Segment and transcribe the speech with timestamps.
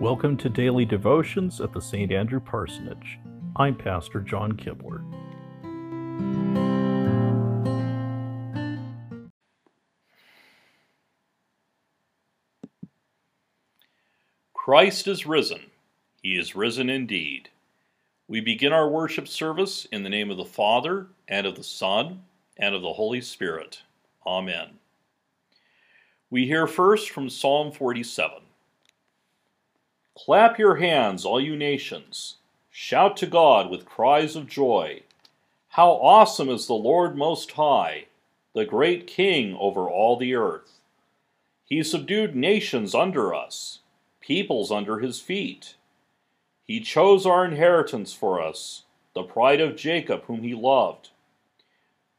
[0.00, 2.12] Welcome to Daily Devotions at the St.
[2.12, 3.18] Andrew Parsonage.
[3.56, 5.02] I'm Pastor John Kibler.
[14.54, 15.62] Christ is risen.
[16.22, 17.48] He is risen indeed.
[18.28, 22.22] We begin our worship service in the name of the Father, and of the Son,
[22.56, 23.82] and of the Holy Spirit.
[24.24, 24.78] Amen.
[26.30, 28.42] We hear first from Psalm 47.
[30.24, 32.38] Clap your hands, all you nations.
[32.72, 35.02] Shout to God with cries of joy.
[35.68, 38.06] How awesome is the Lord Most High,
[38.52, 40.80] the great King over all the earth.
[41.64, 43.78] He subdued nations under us,
[44.20, 45.76] peoples under his feet.
[46.64, 48.82] He chose our inheritance for us,
[49.14, 51.10] the pride of Jacob, whom he loved.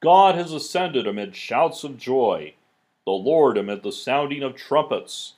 [0.00, 2.52] God has ascended amid shouts of joy,
[3.06, 5.35] the Lord amid the sounding of trumpets.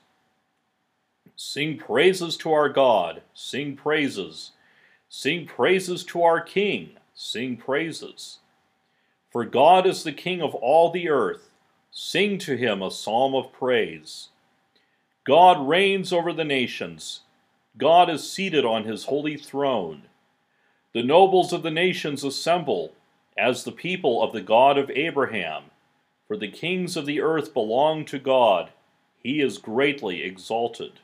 [1.41, 4.51] Sing praises to our God, sing praises.
[5.09, 8.41] Sing praises to our King, sing praises.
[9.31, 11.51] For God is the King of all the earth,
[11.93, 14.31] sing to him a psalm of praise.
[15.23, 17.21] God reigns over the nations,
[17.77, 20.03] God is seated on his holy throne.
[20.93, 22.95] The nobles of the nations assemble
[23.37, 25.67] as the people of the God of Abraham,
[26.27, 28.71] for the kings of the earth belong to God,
[29.23, 30.99] he is greatly exalted.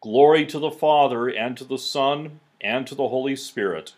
[0.00, 3.92] Glory to the Father, and to the Son, and to the Holy Spirit,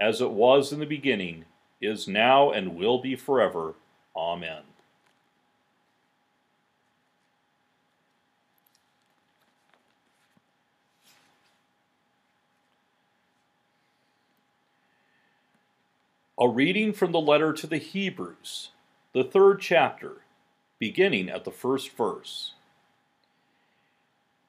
[0.00, 1.46] as it was in the beginning,
[1.80, 3.74] is now, and will be forever.
[4.16, 4.62] Amen.
[16.40, 18.70] A reading from the letter to the Hebrews,
[19.12, 20.18] the third chapter,
[20.78, 22.54] beginning at the first verse.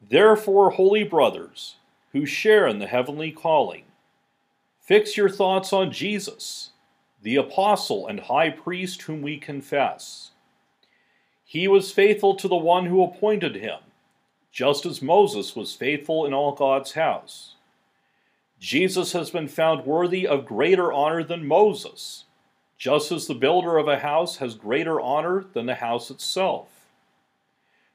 [0.02, 1.76] Therefore, holy brothers,
[2.14, 3.84] who share in the heavenly calling,
[4.80, 6.72] fix your thoughts on Jesus,
[7.22, 10.32] the apostle and high priest whom we confess.
[11.44, 13.80] He was faithful to the one who appointed him,
[14.52, 17.56] just as Moses was faithful in all God's house.
[18.60, 22.26] Jesus has been found worthy of greater honor than Moses,
[22.78, 26.79] just as the builder of a house has greater honor than the house itself.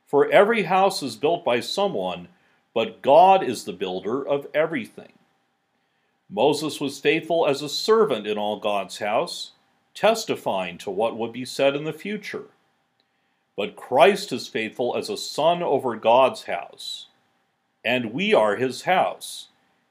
[0.06, 2.28] For every house is built by someone,
[2.74, 5.12] but God is the builder of everything.
[6.28, 9.52] Moses was faithful as a servant in all God's house,
[9.94, 12.46] testifying to what would be said in the future.
[13.56, 17.06] But Christ is faithful as a son over God's house.
[17.84, 19.48] And we are his house,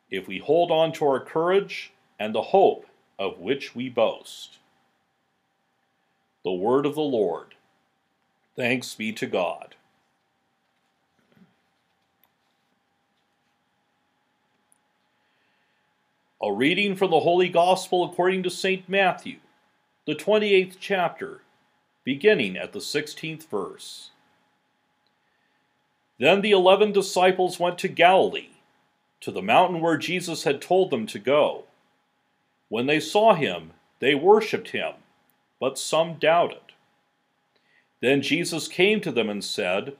[0.09, 2.85] if we hold on to our courage and the hope
[3.17, 4.57] of which we boast.
[6.43, 7.55] The Word of the Lord.
[8.55, 9.75] Thanks be to God.
[16.43, 18.89] A reading from the Holy Gospel according to St.
[18.89, 19.37] Matthew,
[20.05, 21.39] the 28th chapter,
[22.03, 24.09] beginning at the 16th verse.
[26.19, 28.49] Then the eleven disciples went to Galilee,
[29.21, 31.63] to the mountain where Jesus had told them to go.
[32.67, 34.95] When they saw him, they worshipped him,
[35.61, 36.73] but some doubted.
[38.01, 39.95] Then Jesus came to them and said,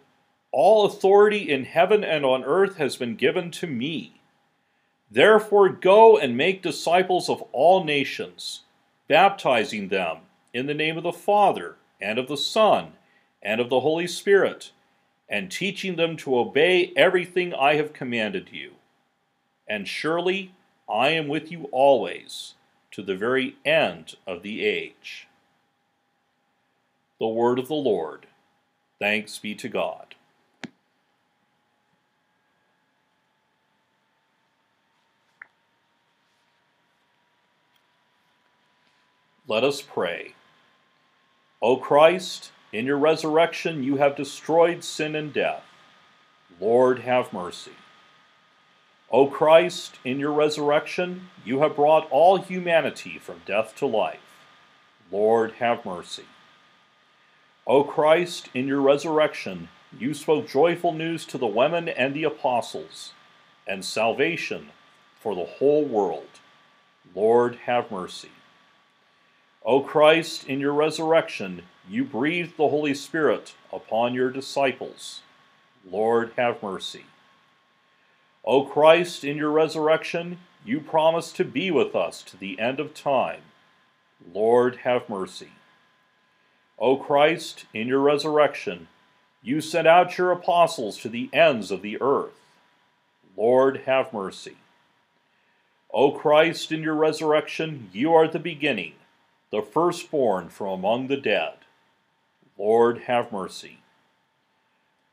[0.52, 4.20] All authority in heaven and on earth has been given to me.
[5.14, 8.62] Therefore, go and make disciples of all nations,
[9.08, 10.22] baptizing them
[10.56, 12.94] in the name of the Father, and of the Son,
[13.40, 14.72] and of the Holy Spirit,
[15.30, 18.72] and teaching them to obey everything I have commanded you.
[19.68, 20.56] And surely
[20.90, 22.56] I am with you always,
[22.90, 25.28] to the very end of the age.
[27.20, 28.26] The Word of the Lord.
[28.98, 30.16] Thanks be to God.
[39.46, 40.36] Let us pray.
[41.62, 45.64] O Christ, in your resurrection you have destroyed sin and death.
[46.62, 47.74] Lord, have mercy.
[49.12, 54.46] O Christ, in your resurrection you have brought all humanity from death to life.
[55.12, 56.26] Lord, have mercy.
[57.68, 59.68] O Christ, in your resurrection
[60.00, 63.12] you spoke joyful news to the women and the apostles,
[63.68, 64.70] and salvation
[65.20, 66.40] for the whole world.
[67.14, 68.32] Lord, have mercy.
[69.66, 75.22] O Christ, in your resurrection, you breathed the Holy Spirit upon your disciples.
[75.90, 77.06] Lord, have mercy.
[78.44, 82.94] O Christ, in your resurrection, you promised to be with us to the end of
[82.94, 83.42] time.
[84.34, 85.52] Lord, have mercy.
[86.78, 88.90] O Christ, in your resurrection,
[89.42, 92.40] you sent out your apostles to the ends of the earth.
[93.38, 94.58] Lord, have mercy.
[95.94, 98.94] O Christ, in your resurrection, you are the beginning,
[99.54, 101.54] the firstborn from among the dead.
[102.58, 103.82] Lord, have mercy.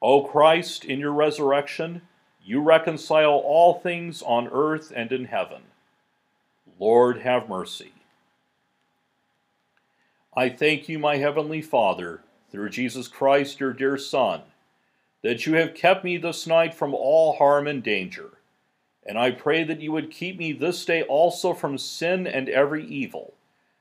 [0.00, 2.00] O Christ, in your resurrection,
[2.42, 5.64] you reconcile all things on earth and in heaven.
[6.78, 7.92] Lord, have mercy.
[10.34, 14.40] I thank you, my heavenly Father, through Jesus Christ, your dear Son,
[15.22, 18.38] that you have kept me this night from all harm and danger.
[19.04, 22.86] And I pray that you would keep me this day also from sin and every
[22.86, 23.34] evil,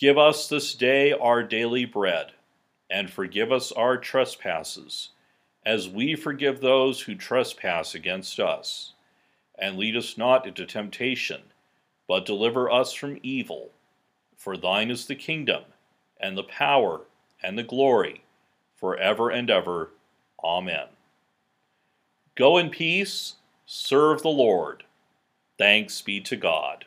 [0.00, 2.32] Give us this day our daily bread
[2.90, 5.10] and forgive us our trespasses,
[5.66, 8.94] as we forgive those who trespass against us.
[9.58, 11.42] And lead us not into temptation,
[12.08, 13.72] but deliver us from evil.
[14.38, 15.64] For thine is the kingdom,
[16.18, 17.02] and the power,
[17.42, 18.24] and the glory,
[18.74, 19.90] for ever and ever.
[20.42, 20.86] Amen.
[22.36, 23.34] Go in peace,
[23.66, 24.84] serve the Lord.
[25.58, 26.86] Thanks be to God.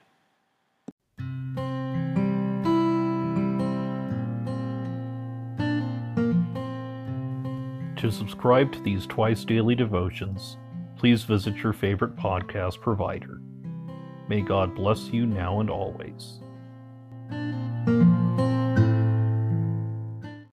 [8.03, 10.57] To subscribe to these twice daily devotions,
[10.97, 13.39] please visit your favorite podcast provider.
[14.27, 16.41] May God bless you now and always.